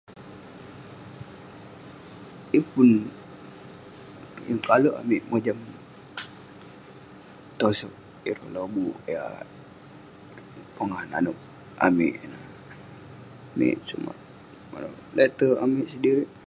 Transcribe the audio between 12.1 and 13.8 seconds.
ineh. Amik